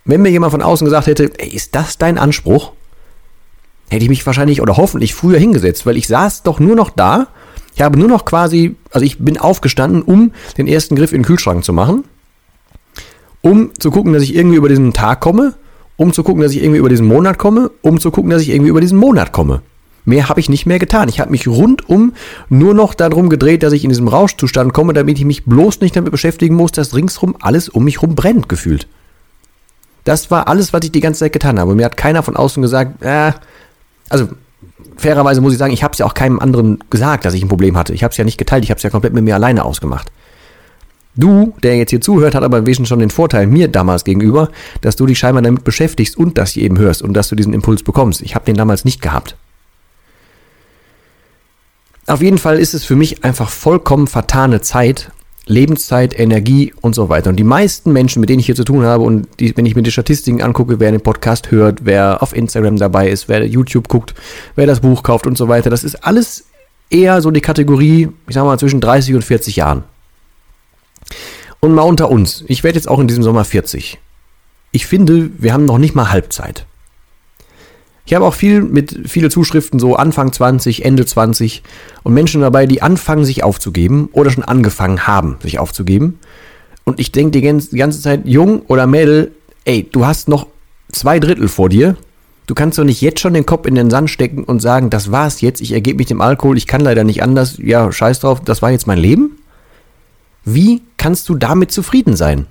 wenn 0.06 0.22
mir 0.22 0.30
jemand 0.30 0.52
von 0.52 0.62
außen 0.62 0.86
gesagt 0.86 1.08
hätte, 1.08 1.32
ey, 1.38 1.50
ist 1.50 1.76
das 1.76 1.98
dein 1.98 2.18
Anspruch? 2.18 2.74
Hätte 3.90 4.04
ich 4.04 4.10
mich 4.10 4.26
wahrscheinlich 4.26 4.62
oder 4.62 4.78
hoffentlich 4.78 5.14
früher 5.14 5.40
hingesetzt, 5.40 5.86
weil 5.86 5.98
ich 5.98 6.08
saß 6.08 6.44
doch 6.44 6.60
nur 6.60 6.76
noch 6.76 6.90
da. 6.90 7.28
Ich 7.76 7.82
habe 7.82 7.98
nur 7.98 8.08
noch 8.08 8.26
quasi, 8.26 8.76
also 8.92 9.06
ich 9.06 9.20
bin 9.20 9.38
aufgestanden, 9.38 10.02
um 10.02 10.32
den 10.58 10.68
ersten 10.68 10.96
Griff 10.96 11.12
in 11.12 11.20
den 11.20 11.26
Kühlschrank 11.26 11.64
zu 11.64 11.74
machen, 11.74 12.04
um 13.42 13.72
zu 13.78 13.92
gucken, 13.92 14.14
dass 14.14 14.24
ich 14.24 14.36
irgendwie 14.36 14.58
über 14.58 14.70
diesen 14.70 14.94
Tag 14.94 15.22
komme, 15.22 15.54
um 15.98 16.14
zu 16.14 16.24
gucken, 16.24 16.42
dass 16.42 16.52
ich 16.52 16.62
irgendwie 16.62 16.80
über 16.80 16.90
diesen 16.90 17.08
Monat 17.08 17.38
komme, 17.38 17.72
um 17.82 18.00
zu 18.00 18.12
gucken, 18.12 18.30
dass 18.30 18.42
ich 18.42 18.50
irgendwie 18.50 18.70
über 18.70 18.82
diesen 18.82 18.98
Monat 18.98 19.32
komme. 19.32 19.62
Mehr 20.06 20.28
habe 20.28 20.40
ich 20.40 20.50
nicht 20.50 20.66
mehr 20.66 20.80
getan. 20.80 21.08
Ich 21.08 21.20
habe 21.20 21.32
mich 21.32 21.48
rundum 21.48 22.14
nur 22.50 22.74
noch 22.74 22.94
darum 22.94 23.30
gedreht, 23.30 23.64
dass 23.64 23.74
ich 23.74 23.84
in 23.84 23.90
diesem 23.90 24.10
Rauschzustand 24.10 24.74
komme, 24.74 24.94
damit 24.94 25.18
ich 25.18 25.26
mich 25.26 25.46
bloß 25.46 25.80
nicht 25.80 25.96
damit 25.96 26.12
beschäftigen 26.12 26.56
muss, 26.56 26.74
dass 26.74 26.94
ringsrum 26.94 27.36
alles 27.40 27.70
um 27.70 27.86
mich 27.86 28.02
rum 28.02 28.16
brennt, 28.16 28.50
gefühlt. 28.50 28.88
Das 30.04 30.30
war 30.30 30.50
alles, 30.50 30.74
was 30.74 30.84
ich 30.84 30.92
die 30.92 31.00
ganze 31.00 31.22
Zeit 31.22 31.32
getan 31.32 31.58
habe. 31.58 31.76
Mir 31.76 31.86
hat 31.86 31.96
keiner 31.96 32.22
von 32.22 32.36
außen 32.36 32.62
gesagt, 32.62 33.02
äh, 33.02 33.32
also 34.10 34.28
fairerweise 34.98 35.42
muss 35.42 35.54
ich 35.54 35.60
sagen, 35.60 35.74
ich 35.74 35.84
habe 35.84 35.94
es 35.94 36.00
ja 36.00 36.06
auch 36.06 36.14
keinem 36.14 36.40
anderen 36.40 36.80
gesagt, 36.90 37.26
dass 37.26 37.34
ich 37.34 37.44
ein 37.44 37.50
Problem 37.50 37.78
hatte. 37.78 37.94
Ich 37.94 38.04
habe 38.04 38.12
es 38.12 38.18
ja 38.18 38.24
nicht 38.24 38.38
geteilt, 38.38 38.64
ich 38.64 38.70
habe 38.70 38.78
es 38.78 38.84
ja 38.84 38.90
komplett 38.90 39.14
mit 39.14 39.24
mir 39.24 39.36
alleine 39.36 39.66
ausgemacht. 39.66 40.12
Du, 41.16 41.54
der 41.62 41.78
jetzt 41.78 41.92
hier 41.92 42.02
zuhört, 42.02 42.34
hat 42.34 42.44
aber 42.44 42.58
im 42.58 42.66
Wesentlichen 42.66 42.88
schon 42.88 43.00
den 43.00 43.12
Vorteil 43.12 43.46
mir 43.46 43.68
damals 43.68 44.04
gegenüber, 44.04 44.50
dass 44.82 44.96
du 44.96 45.06
dich 45.06 45.20
scheinbar 45.20 45.44
damit 45.44 45.64
beschäftigst 45.64 46.18
und 46.18 46.38
das 46.38 46.52
hier 46.52 46.64
eben 46.64 46.80
hörst 46.80 47.04
und 47.04 47.14
dass 47.14 47.30
du 47.30 47.36
diesen 47.36 47.54
Impuls 47.54 47.84
bekommst. 47.84 48.22
Ich 48.22 48.34
habe 48.34 48.46
den 48.46 48.56
damals 48.56 48.84
nicht 48.84 49.02
gehabt. 49.02 49.38
Auf 52.08 52.22
jeden 52.22 52.40
Fall 52.40 52.60
ist 52.60 52.74
es 52.74 52.84
für 52.84 52.96
mich 52.96 53.24
einfach 53.24 53.50
vollkommen 53.50 54.08
vertane 54.08 54.62
Zeit, 54.62 55.12
Lebenszeit, 55.46 56.18
Energie 56.18 56.74
und 56.82 56.96
so 56.96 57.10
weiter. 57.10 57.30
Und 57.30 57.36
die 57.36 57.44
meisten 57.44 57.92
Menschen, 57.92 58.22
mit 58.22 58.30
denen 58.30 58.40
ich 58.40 58.46
hier 58.46 58.56
zu 58.56 58.64
tun 58.64 58.84
habe 58.84 59.04
und 59.04 59.28
die, 59.40 59.56
wenn 59.58 59.66
ich 59.66 59.76
mir 59.76 59.84
die 59.84 59.92
Statistiken 59.92 60.42
angucke, 60.42 60.80
wer 60.80 60.92
den 60.92 61.02
Podcast 61.02 61.52
hört, 61.52 61.86
wer 61.86 62.22
auf 62.22 62.36
Instagram 62.36 62.78
dabei 62.78 63.10
ist, 63.10 63.28
wer 63.28 63.46
YouTube 63.46 63.90
guckt, 63.90 64.14
wer 64.56 64.68
das 64.68 64.80
Buch 64.80 65.04
kauft 65.04 65.28
und 65.28 65.38
so 65.38 65.48
weiter, 65.50 65.70
das 65.70 65.84
ist 65.84 65.96
alles 66.06 66.46
eher 66.90 67.22
so 67.22 67.32
die 67.32 67.42
Kategorie, 67.42 68.10
ich 68.28 68.36
sag 68.36 68.46
mal, 68.46 68.58
zwischen 68.58 68.80
30 68.80 69.16
und 69.16 69.24
40 69.24 69.58
Jahren. 69.58 69.84
Und 71.60 71.74
mal 71.74 71.84
unter 71.84 72.10
uns, 72.10 72.44
ich 72.48 72.64
werde 72.64 72.78
jetzt 72.78 72.88
auch 72.88 73.00
in 73.00 73.08
diesem 73.08 73.24
Sommer 73.24 73.44
40. 73.44 74.00
Ich 74.72 74.86
finde, 74.86 75.30
wir 75.38 75.54
haben 75.54 75.66
noch 75.66 75.78
nicht 75.78 75.96
mal 75.96 76.12
Halbzeit. 76.12 76.66
Ich 78.06 78.14
habe 78.14 78.26
auch 78.26 78.34
viel 78.34 78.62
mit 78.62 79.02
viele 79.06 79.30
Zuschriften 79.30 79.80
so 79.80 79.96
Anfang 79.96 80.34
20, 80.34 80.84
Ende 80.84 81.06
20 81.06 81.64
und 82.04 82.14
Menschen 82.14 82.42
dabei, 82.42 82.66
die 82.66 82.82
anfangen 82.82 83.24
sich 83.24 83.44
aufzugeben 83.44 84.10
oder 84.12 84.30
schon 84.30 84.44
angefangen 84.44 85.08
haben, 85.08 85.38
sich 85.42 85.58
aufzugeben. 85.58 86.20
Und 86.84 87.00
ich 87.00 87.14
denke 87.14 87.40
die 87.40 87.78
ganze 87.78 88.02
Zeit, 88.02 88.26
Jung 88.26 88.64
oder 88.68 88.88
Mädel, 88.88 89.32
ey, 89.64 89.88
du 89.90 90.06
hast 90.06 90.28
noch 90.28 90.48
zwei 90.92 91.20
Drittel 91.20 91.48
vor 91.48 91.70
dir. 91.70 91.96
Du 92.46 92.56
kannst 92.56 92.78
doch 92.78 92.84
nicht 92.84 93.00
jetzt 93.00 93.22
schon 93.22 93.34
den 93.34 93.46
Kopf 93.46 93.66
in 93.66 93.76
den 93.76 93.90
Sand 93.90 94.10
stecken 94.10 94.44
und 94.44 94.62
sagen, 94.62 94.90
das 94.90 95.12
war's 95.12 95.40
jetzt, 95.40 95.62
ich 95.62 95.72
ergebe 95.72 96.00
mich 96.00 96.08
dem 96.08 96.20
Alkohol, 96.20 96.58
ich 96.58 96.68
kann 96.68 96.82
leider 96.82 97.06
nicht 97.06 97.24
anders, 97.24 97.58
ja, 97.58 97.90
scheiß 97.90 98.20
drauf, 98.20 98.42
das 98.42 98.62
war 98.62 98.72
jetzt 98.72 98.86
mein 98.86 98.98
Leben? 98.98 99.38
Wie 100.44 100.82
kannst 100.98 101.30
du 101.30 101.36
damit 101.36 101.72
zufrieden 101.72 102.18
sein? 102.18 102.48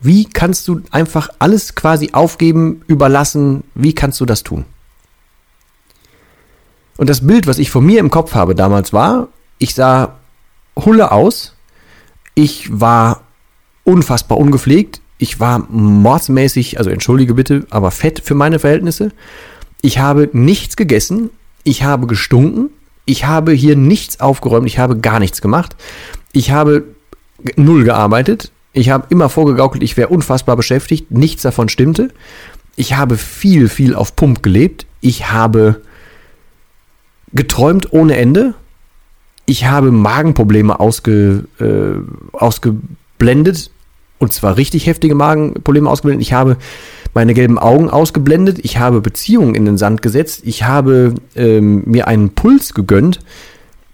Wie 0.00 0.24
kannst 0.24 0.66
du 0.68 0.80
einfach 0.90 1.28
alles 1.38 1.74
quasi 1.74 2.10
aufgeben, 2.12 2.82
überlassen? 2.86 3.64
Wie 3.74 3.94
kannst 3.94 4.20
du 4.20 4.26
das 4.26 4.42
tun? 4.42 4.64
Und 6.96 7.08
das 7.08 7.26
Bild, 7.26 7.46
was 7.46 7.58
ich 7.58 7.70
von 7.70 7.84
mir 7.84 8.00
im 8.00 8.10
Kopf 8.10 8.34
habe 8.34 8.54
damals 8.54 8.92
war, 8.92 9.28
ich 9.58 9.74
sah 9.74 10.16
hulle 10.76 11.12
aus, 11.12 11.54
ich 12.34 12.80
war 12.80 13.22
unfassbar 13.84 14.38
ungepflegt, 14.38 15.00
ich 15.18 15.40
war 15.40 15.66
mordsmäßig, 15.70 16.78
also 16.78 16.90
entschuldige 16.90 17.34
bitte, 17.34 17.66
aber 17.70 17.90
fett 17.90 18.20
für 18.24 18.34
meine 18.34 18.58
Verhältnisse. 18.58 19.12
Ich 19.82 19.98
habe 19.98 20.30
nichts 20.32 20.76
gegessen, 20.76 21.30
ich 21.62 21.82
habe 21.82 22.06
gestunken, 22.06 22.70
ich 23.04 23.26
habe 23.26 23.52
hier 23.52 23.76
nichts 23.76 24.20
aufgeräumt, 24.20 24.66
ich 24.66 24.78
habe 24.78 24.98
gar 24.98 25.18
nichts 25.18 25.42
gemacht. 25.42 25.76
Ich 26.32 26.50
habe 26.50 26.84
null 27.56 27.84
gearbeitet, 27.84 28.52
ich 28.72 28.90
habe 28.90 29.06
immer 29.10 29.28
vorgegaukelt, 29.28 29.82
ich 29.82 29.96
wäre 29.96 30.08
unfassbar 30.08 30.56
beschäftigt, 30.56 31.10
nichts 31.10 31.42
davon 31.42 31.68
stimmte. 31.68 32.10
Ich 32.76 32.96
habe 32.96 33.16
viel, 33.16 33.68
viel 33.68 33.94
auf 33.94 34.16
Pump 34.16 34.42
gelebt. 34.42 34.86
Ich 35.00 35.30
habe 35.30 35.82
geträumt 37.32 37.92
ohne 37.92 38.16
Ende. 38.16 38.54
Ich 39.44 39.66
habe 39.66 39.90
Magenprobleme 39.90 40.78
ausge, 40.78 41.44
äh, 41.58 42.36
ausgeblendet. 42.36 43.70
Und 44.18 44.32
zwar 44.32 44.56
richtig 44.56 44.86
heftige 44.86 45.14
Magenprobleme 45.14 45.90
ausgeblendet. 45.90 46.26
Ich 46.26 46.32
habe 46.32 46.56
meine 47.14 47.34
gelben 47.34 47.58
Augen 47.58 47.90
ausgeblendet. 47.90 48.60
Ich 48.62 48.78
habe 48.78 49.00
Beziehungen 49.00 49.54
in 49.54 49.64
den 49.64 49.78
Sand 49.78 50.02
gesetzt. 50.02 50.42
Ich 50.44 50.62
habe 50.64 51.14
ähm, 51.34 51.82
mir 51.86 52.06
einen 52.06 52.30
Puls 52.30 52.74
gegönnt. 52.74 53.20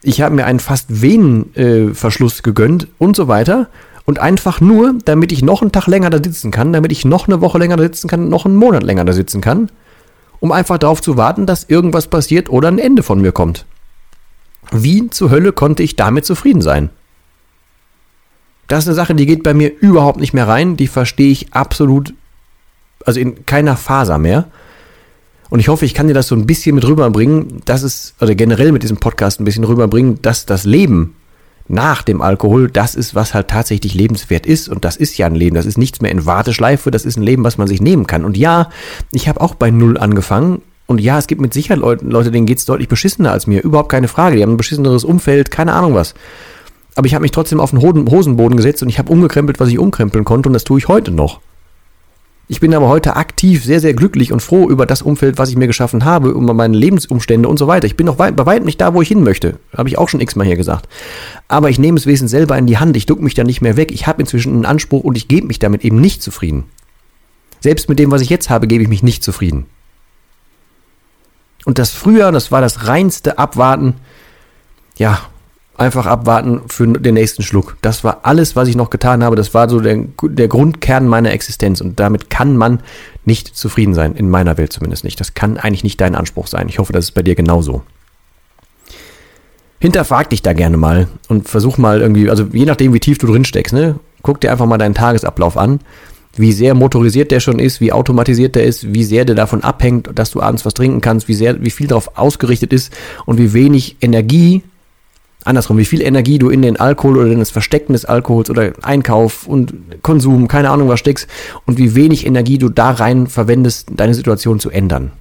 Ich 0.02 0.21
habe 0.21 0.35
mir 0.35 0.45
einen 0.45 0.61
fast 0.61 1.00
Venenverschluss 1.02 2.40
äh, 2.40 2.42
gegönnt 2.42 2.88
und 2.99 3.16
so 3.16 3.26
weiter. 3.28 3.68
Und 4.07 4.19
einfach 4.19 4.61
nur, 4.61 4.95
damit 5.05 5.33
ich 5.33 5.43
noch 5.43 5.61
einen 5.63 5.73
Tag 5.73 5.87
länger 5.87 6.11
da 6.11 6.19
sitzen 6.23 6.51
kann, 6.51 6.73
damit 6.73 6.93
ich 6.93 7.05
noch 7.05 7.29
eine 7.29 7.41
Woche 7.41 7.59
länger 7.59 7.77
da 7.77 7.83
sitzen 7.83 8.09
kann, 8.09 8.29
noch 8.29 8.47
einen 8.47 8.57
Monat 8.57 8.83
länger 8.83 9.05
da 9.05 9.13
sitzen 9.13 9.41
kann 9.41 9.69
um 10.41 10.53
einfach 10.53 10.79
darauf 10.79 11.03
zu 11.03 11.17
warten, 11.17 11.47
dass 11.47 11.65
irgendwas 11.65 12.07
passiert 12.07 12.49
oder 12.51 12.69
ein 12.69 12.79
Ende 12.79 13.03
von 13.03 13.21
mir 13.21 13.33
kommt. 13.33 13.65
Wie 14.73 15.09
zur 15.11 15.31
Hölle 15.31 15.53
konnte 15.53 15.83
ich 15.83 15.97
damit 15.97 16.25
zufrieden 16.25 16.63
sein? 16.63 16.91
Das 18.69 18.85
ist 18.85 18.89
eine 18.89 18.97
Sache, 18.97 19.15
die 19.15 19.27
geht 19.27 19.45
bei 19.45 19.55
mir 19.55 19.73
überhaupt 19.81 20.19
nicht 20.19 20.35
mehr 20.35 20.49
rein, 20.49 20.77
die 20.77 20.89
verstehe 20.89 21.31
ich 21.31 21.53
absolut, 21.53 22.15
also 23.05 23.21
in 23.21 23.47
keiner 23.47 23.77
Faser 23.77 24.19
mehr. 24.19 24.49
Und 25.51 25.61
ich 25.61 25.69
hoffe, 25.69 25.85
ich 25.85 25.95
kann 25.95 26.09
dir 26.09 26.15
das 26.15 26.27
so 26.27 26.35
ein 26.35 26.47
bisschen 26.47 26.75
mit 26.75 26.85
rüberbringen, 26.85 27.63
dass 27.65 27.85
es, 27.85 28.15
oder 28.21 28.35
generell 28.35 28.73
mit 28.73 28.83
diesem 28.83 28.97
Podcast 28.97 29.41
ein 29.41 29.45
bisschen 29.45 29.63
rüberbringen, 29.63 30.21
dass 30.21 30.47
das 30.47 30.65
Leben 30.65 31.15
nach 31.69 32.03
dem 32.03 32.23
Alkohol 32.23 32.71
das 32.71 32.95
ist, 32.95 33.15
was 33.15 33.35
halt 33.35 33.49
tatsächlich 33.49 33.95
lebenswert 33.95 34.47
ist. 34.47 34.69
Und 34.69 34.85
das 34.85 34.97
ist 34.97 35.19
ja 35.19 35.27
ein 35.27 35.35
Leben. 35.35 35.57
Das 35.57 35.67
ist 35.67 35.79
nichts 35.79 36.01
mehr 36.01 36.11
in 36.11 36.27
Warteschleife. 36.27 36.91
Das 36.91 37.05
ist 37.05 37.17
ein 37.17 37.23
Leben, 37.23 37.45
was 37.45 37.59
man 37.59 37.67
sich 37.67 37.81
nehmen 37.81 38.07
kann. 38.07 38.25
Und 38.25 38.37
ja, 38.37 38.71
ich 39.13 39.29
habe 39.29 39.41
auch 39.41 39.55
bei 39.55 39.71
Null 39.71 39.99
angefangen. 39.99 40.63
Und 40.87 41.01
ja, 41.01 41.19
es 41.19 41.27
gibt 41.27 41.41
mit 41.41 41.53
Sicherheit 41.53 41.81
Leute, 41.81 42.05
Leute 42.05 42.31
denen 42.31 42.47
geht 42.47 42.59
es 42.59 42.65
deutlich 42.65 42.89
beschissener 42.89 43.33
als 43.33 43.47
mir. 43.47 43.63
Überhaupt 43.63 43.89
keine 43.89 44.09
Frage. 44.09 44.37
Die 44.37 44.43
haben 44.43 44.53
ein 44.53 44.57
beschisseneres 44.57 45.05
Umfeld, 45.05 45.51
keine 45.51 45.73
Ahnung 45.73 45.95
was. 45.95 46.15
Aber 46.95 47.07
ich 47.07 47.15
habe 47.15 47.23
mich 47.23 47.33
trotzdem 47.33 47.61
auf 47.61 47.71
den 47.71 47.81
Hosenboden 47.83 48.57
gesetzt 48.57 48.83
und 48.83 48.89
ich 48.89 48.99
habe 48.99 49.13
umgekrempelt, 49.13 49.61
was 49.61 49.69
ich 49.69 49.79
umkrempeln 49.79 50.25
konnte. 50.25 50.49
Und 50.49 50.53
das 50.53 50.65
tue 50.65 50.79
ich 50.79 50.89
heute 50.89 51.11
noch. 51.11 51.41
Ich 52.49 52.61
bin 52.61 52.73
aber 52.75 52.88
heute 52.88 53.17
aktiv 53.17 53.65
sehr, 53.65 53.81
sehr 53.81 53.95
glücklich 53.95 54.33
und 54.33 54.41
froh 54.41 54.69
über 54.69 54.87
das 54.87 55.03
Umfeld, 55.03 55.37
was 55.37 55.50
ich 55.50 55.57
mir 55.57 55.67
geschaffen 55.67 56.05
habe, 56.05 56.29
über 56.29 56.55
meine 56.55 56.76
Lebensumstände 56.76 57.49
und 57.49 57.59
so 57.59 57.67
weiter. 57.67 57.87
Ich 57.87 57.97
bin 57.97 58.07
noch 58.07 58.21
weit, 58.21 58.37
bei 58.37 58.47
weitem 58.47 58.67
nicht 58.67 58.81
da, 58.81 58.95
wo 58.95 59.03
ich 59.03 59.09
hin 59.09 59.25
möchte. 59.25 59.59
Habe 59.76 59.88
ich 59.88 59.99
auch 59.99 60.09
schon 60.09 60.21
x-mal 60.21 60.47
hier 60.47 60.57
gesagt. 60.57 60.88
Aber 61.49 61.71
ich 61.71 61.81
nehme 61.81 61.99
es 61.99 62.07
wesentlich 62.07 62.31
selber 62.31 62.57
in 62.57 62.67
die 62.67 62.79
Hand. 62.79 62.97
Ich 62.97 63.07
duck 63.07 63.21
mich 63.21 63.35
da 63.35 63.43
nicht 63.43 63.62
mehr 63.62 63.76
weg. 63.76 63.91
Ich 63.91 64.07
habe 64.07 64.23
inzwischen 64.23 64.53
einen 64.53 64.65
Anspruch 64.65 65.03
und 65.03 65.17
ich 65.17 65.26
gebe 65.26 65.49
mich 65.49 65.59
damit 65.59 65.85
eben 65.85 66.00
nicht 66.00 66.23
zufrieden. 66.23 66.65
Selbst 67.61 67.88
mit 67.88 67.99
dem, 67.99 68.12
was 68.12 68.23
ich 68.23 68.31
jetzt 68.31 68.49
habe, 68.49 68.69
gebe 68.69 68.85
ich 68.85 68.88
mich 68.88 69.03
nicht 69.03 69.25
zufrieden. 69.25 69.67
Und 71.65 71.81
das 71.81 71.91
früher, 71.91 72.31
das 72.31 72.53
war 72.53 72.61
das 72.61 72.87
reinste 72.87 73.38
Abwarten. 73.38 73.95
Ja, 74.99 75.21
einfach 75.78 76.06
abwarten 76.06 76.62
für 76.68 76.87
den 76.87 77.14
nächsten 77.14 77.42
Schluck. 77.42 77.76
Das 77.83 78.04
war 78.04 78.21
alles, 78.23 78.56
was 78.56 78.68
ich 78.68 78.76
noch 78.76 78.90
getan 78.90 79.23
habe. 79.23 79.37
Das 79.37 79.54
war 79.54 79.68
so 79.68 79.80
der, 79.80 80.04
der 80.23 80.49
Grundkern 80.49 81.06
meiner 81.06 81.33
Existenz. 81.33 81.80
Und 81.80 82.00
damit 82.00 82.30
kann 82.30 82.56
man 82.56 82.80
nicht 83.25 83.56
zufrieden 83.56 83.95
sein. 83.95 84.14
In 84.14 84.30
meiner 84.30 84.59
Welt 84.59 84.73
zumindest 84.73 85.04
nicht. 85.04 85.21
Das 85.21 85.35
kann 85.35 85.59
eigentlich 85.59 85.85
nicht 85.85 86.00
dein 86.00 86.14
Anspruch 86.14 86.47
sein. 86.47 86.68
Ich 86.68 86.78
hoffe, 86.78 86.92
das 86.92 87.06
ist 87.06 87.11
bei 87.12 87.23
dir 87.23 87.35
genauso. 87.35 87.83
Hinterfrag 89.78 90.30
dich 90.30 90.42
da 90.42 90.52
gerne 90.54 90.78
mal 90.78 91.09
und 91.28 91.49
versuch 91.49 91.76
mal 91.76 92.00
irgendwie, 92.00 92.30
also 92.30 92.47
je 92.52 92.64
nachdem, 92.64 92.95
wie 92.95 93.00
tief 93.00 93.18
du 93.18 93.26
drin 93.26 93.45
steckst, 93.45 93.75
ne? 93.75 93.97
Guck 94.23 94.40
dir 94.40 94.50
einfach 94.50 94.66
mal 94.66 94.78
deinen 94.78 94.95
Tagesablauf 94.95 95.56
an. 95.56 95.80
Wie 96.35 96.52
sehr 96.52 96.75
motorisiert 96.75 97.30
der 97.30 97.40
schon 97.40 97.59
ist, 97.59 97.80
wie 97.80 97.92
automatisiert 97.92 98.56
der 98.56 98.64
ist, 98.64 98.92
wie 98.92 99.04
sehr 99.04 99.25
der 99.25 99.35
davon 99.35 99.62
abhängt, 99.62 100.11
dass 100.14 100.30
du 100.30 100.40
abends 100.42 100.64
was 100.64 100.75
trinken 100.75 101.00
kannst, 101.00 101.28
wie 101.28 101.35
sehr, 101.35 101.62
wie 101.62 101.71
viel 101.71 101.87
darauf 101.87 102.18
ausgerichtet 102.18 102.73
ist 102.73 102.92
und 103.26 103.38
wie 103.38 103.52
wenig 103.52 103.97
Energie 104.00 104.62
andersrum, 105.47 105.79
wie 105.79 105.85
viel 105.85 106.03
Energie 106.03 106.38
du 106.38 106.50
in 106.50 106.62
den 106.62 106.79
Alkohol 106.79 107.19
oder 107.19 107.31
in 107.31 107.38
das 107.38 107.50
Verstecken 107.50 107.93
des 107.93 108.05
Alkohols 108.05 108.50
oder 108.50 108.73
Einkauf 108.83 109.47
und 109.47 109.75
Konsum, 110.03 110.49
keine 110.49 110.71
Ahnung 110.71 110.88
was 110.88 111.00
steckst 111.00 111.29
und 111.65 111.79
wie 111.79 111.95
wenig 111.95 112.26
Energie 112.26 112.59
du 112.59 112.69
da 112.69 112.91
rein 112.91 113.26
verwendest, 113.26 113.88
deine 113.95 114.15
Situation 114.15 114.61
zu 114.61 114.71
ändern. 114.71 115.12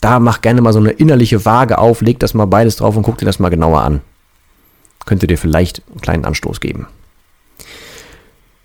Da 0.00 0.20
mach 0.20 0.40
gerne 0.40 0.60
mal 0.60 0.72
so 0.72 0.78
eine 0.78 0.90
innerliche 0.90 1.44
Waage 1.44 1.78
auf, 1.78 2.00
leg 2.02 2.18
das 2.20 2.34
mal 2.34 2.46
beides 2.46 2.76
drauf 2.76 2.96
und 2.96 3.02
guck 3.02 3.18
dir 3.18 3.26
das 3.26 3.40
mal 3.40 3.48
genauer 3.48 3.82
an. 3.82 4.00
Könnte 5.06 5.26
dir 5.26 5.38
vielleicht 5.38 5.82
einen 5.90 6.00
kleinen 6.00 6.24
Anstoß 6.24 6.60
geben. 6.60 6.86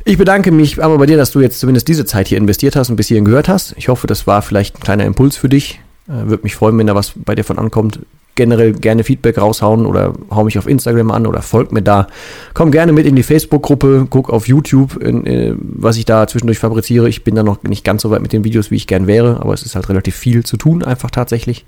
Ich 0.06 0.18
bedanke 0.18 0.52
mich 0.52 0.84
aber 0.84 0.98
bei 0.98 1.06
dir, 1.06 1.18
dass 1.18 1.32
du 1.32 1.40
jetzt 1.40 1.60
zumindest 1.60 1.88
diese 1.88 2.06
Zeit 2.06 2.28
hier 2.28 2.38
investiert 2.38 2.76
hast 2.76 2.90
und 2.90 2.98
bis 2.98 3.08
hierhin 3.08 3.26
gehört 3.26 3.48
hast. 3.48 3.74
Ich 3.78 3.88
hoffe, 3.88 4.06
das 4.06 4.28
war 4.28 4.42
vielleicht 4.42 4.78
ein 4.78 4.82
kleiner 4.82 5.06
Impuls 5.06 5.38
für 5.38 5.48
dich. 5.48 5.80
Äh, 6.08 6.30
Würde 6.30 6.44
mich 6.44 6.56
freuen, 6.56 6.78
wenn 6.78 6.88
da 6.88 6.96
was 6.96 7.14
bei 7.16 7.36
dir 7.36 7.44
von 7.44 7.58
ankommt 7.58 8.00
generell 8.36 8.74
gerne 8.74 9.04
Feedback 9.04 9.38
raushauen 9.38 9.86
oder 9.86 10.14
hau 10.32 10.44
mich 10.44 10.58
auf 10.58 10.68
Instagram 10.68 11.12
an 11.12 11.28
oder 11.28 11.42
folgt 11.42 11.72
mir 11.72 11.82
da. 11.82 12.08
Komm 12.54 12.72
gerne 12.72 12.92
mit 12.92 13.06
in 13.06 13.16
die 13.16 13.24
Facebook-Gruppe, 13.24 14.08
guck 14.10 14.30
auf 14.30 14.48
YouTube, 14.48 14.98
in, 15.02 15.26
in, 15.26 15.52
äh, 15.52 15.56
was 15.60 15.98
ich 15.98 16.06
da 16.06 16.28
zwischendurch 16.28 16.60
fabriziere. 16.60 17.08
Ich 17.10 17.24
bin 17.24 17.36
da 17.36 17.44
noch 17.44 17.62
nicht 17.64 17.84
ganz 17.84 18.02
so 18.02 18.10
weit 18.10 18.22
mit 18.22 18.34
den 18.34 18.44
Videos, 18.44 18.72
wie 18.72 18.76
ich 18.76 18.88
gern 18.88 19.08
wäre, 19.08 19.40
aber 19.42 19.54
es 19.54 19.64
ist 19.64 19.76
halt 19.76 19.90
relativ 19.90 20.16
viel 20.16 20.44
zu 20.44 20.58
tun, 20.58 20.84
einfach 20.84 21.12
tatsächlich. 21.12 21.66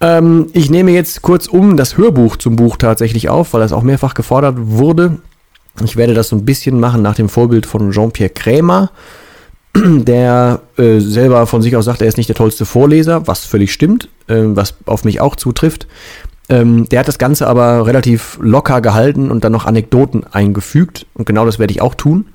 Ähm, 0.00 0.46
ich 0.52 0.70
nehme 0.70 0.90
jetzt 0.90 1.22
kurz 1.22 1.46
um 1.46 1.76
das 1.76 1.96
Hörbuch 1.96 2.36
zum 2.36 2.56
Buch 2.56 2.76
tatsächlich 2.76 3.28
auf, 3.28 3.54
weil 3.54 3.60
das 3.60 3.72
auch 3.72 3.82
mehrfach 3.82 4.14
gefordert 4.14 4.56
wurde. 4.58 5.18
Ich 5.84 5.96
werde 5.96 6.14
das 6.14 6.28
so 6.28 6.36
ein 6.36 6.44
bisschen 6.44 6.78
machen 6.78 7.00
nach 7.00 7.14
dem 7.14 7.28
Vorbild 7.28 7.64
von 7.64 7.90
Jean-Pierre 7.92 8.30
Krämer 8.30 8.90
der 9.76 10.62
äh, 10.76 10.98
selber 10.98 11.46
von 11.46 11.62
sich 11.62 11.76
aus 11.76 11.84
sagt, 11.84 12.02
er 12.02 12.08
ist 12.08 12.16
nicht 12.16 12.28
der 12.28 12.36
tollste 12.36 12.64
Vorleser, 12.64 13.26
was 13.26 13.44
völlig 13.44 13.72
stimmt, 13.72 14.08
äh, 14.26 14.42
was 14.42 14.74
auf 14.86 15.04
mich 15.04 15.20
auch 15.20 15.36
zutrifft. 15.36 15.86
Ähm, 16.48 16.88
der 16.88 17.00
hat 17.00 17.08
das 17.08 17.18
Ganze 17.18 17.46
aber 17.46 17.86
relativ 17.86 18.38
locker 18.42 18.80
gehalten 18.80 19.30
und 19.30 19.44
dann 19.44 19.52
noch 19.52 19.66
Anekdoten 19.66 20.24
eingefügt. 20.24 21.06
Und 21.14 21.24
genau 21.24 21.46
das 21.46 21.60
werde 21.60 21.72
ich 21.72 21.80
auch 21.80 21.94
tun. 21.94 22.26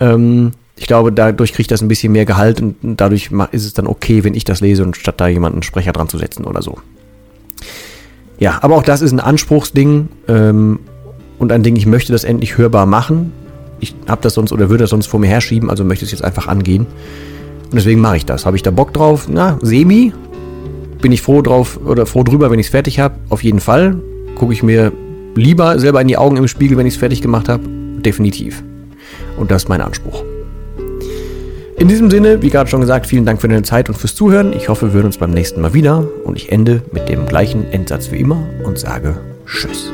Ähm, 0.00 0.52
ich 0.76 0.86
glaube, 0.86 1.12
dadurch 1.12 1.52
kriegt 1.52 1.70
das 1.70 1.82
ein 1.82 1.88
bisschen 1.88 2.12
mehr 2.12 2.24
Gehalt 2.24 2.62
und 2.62 2.76
dadurch 2.82 3.30
ist 3.52 3.66
es 3.66 3.74
dann 3.74 3.86
okay, 3.86 4.24
wenn 4.24 4.34
ich 4.34 4.44
das 4.44 4.60
lese 4.60 4.82
und 4.82 4.96
statt 4.96 5.20
da 5.20 5.28
jemanden 5.28 5.62
Sprecher 5.62 5.92
dran 5.92 6.08
zu 6.08 6.16
setzen 6.16 6.44
oder 6.44 6.62
so. 6.62 6.78
Ja, 8.38 8.58
aber 8.62 8.76
auch 8.76 8.82
das 8.82 9.02
ist 9.02 9.12
ein 9.12 9.20
Anspruchsding 9.20 10.08
ähm, 10.28 10.80
und 11.38 11.52
ein 11.52 11.62
Ding, 11.62 11.76
ich 11.76 11.86
möchte 11.86 12.12
das 12.12 12.24
endlich 12.24 12.56
hörbar 12.56 12.86
machen 12.86 13.32
ich 13.82 13.94
habe 14.08 14.22
das 14.22 14.34
sonst 14.34 14.52
oder 14.52 14.70
würde 14.70 14.84
das 14.84 14.90
sonst 14.90 15.06
vor 15.06 15.18
mir 15.20 15.26
herschieben, 15.26 15.68
also 15.68 15.84
möchte 15.84 16.04
es 16.04 16.12
jetzt 16.12 16.24
einfach 16.24 16.46
angehen. 16.46 16.86
Und 17.64 17.74
deswegen 17.74 18.00
mache 18.00 18.16
ich 18.16 18.24
das. 18.24 18.46
Habe 18.46 18.56
ich 18.56 18.62
da 18.62 18.70
Bock 18.70 18.94
drauf? 18.94 19.26
Na, 19.28 19.58
semi. 19.60 20.12
Bin 21.00 21.10
ich 21.10 21.20
froh 21.20 21.42
drauf 21.42 21.80
oder 21.84 22.06
froh 22.06 22.22
drüber, 22.22 22.50
wenn 22.50 22.60
ich 22.60 22.66
es 22.66 22.70
fertig 22.70 23.00
habe? 23.00 23.16
Auf 23.28 23.42
jeden 23.42 23.58
Fall. 23.58 23.96
Gucke 24.36 24.52
ich 24.52 24.62
mir 24.62 24.92
lieber 25.34 25.80
selber 25.80 26.00
in 26.00 26.08
die 26.08 26.16
Augen 26.16 26.36
im 26.36 26.46
Spiegel, 26.46 26.78
wenn 26.78 26.86
ich 26.86 26.94
es 26.94 27.00
fertig 27.00 27.22
gemacht 27.22 27.48
habe? 27.48 27.64
Definitiv. 28.04 28.62
Und 29.36 29.50
das 29.50 29.64
ist 29.64 29.68
mein 29.68 29.80
Anspruch. 29.80 30.22
In 31.76 31.88
diesem 31.88 32.08
Sinne, 32.08 32.40
wie 32.42 32.50
gerade 32.50 32.70
schon 32.70 32.80
gesagt, 32.80 33.06
vielen 33.06 33.24
Dank 33.24 33.40
für 33.40 33.48
deine 33.48 33.62
Zeit 33.62 33.88
und 33.88 33.96
fürs 33.96 34.14
Zuhören. 34.14 34.52
Ich 34.52 34.68
hoffe, 34.68 34.88
wir 34.88 34.94
hören 34.94 35.06
uns 35.06 35.18
beim 35.18 35.32
nächsten 35.32 35.60
Mal 35.60 35.74
wieder. 35.74 36.06
Und 36.22 36.36
ich 36.36 36.52
ende 36.52 36.82
mit 36.92 37.08
dem 37.08 37.26
gleichen 37.26 37.72
Endsatz 37.72 38.12
wie 38.12 38.18
immer 38.18 38.46
und 38.64 38.78
sage 38.78 39.16
Tschüss. 39.46 39.90